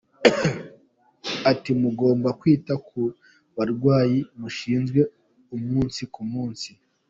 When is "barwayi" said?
3.55-4.19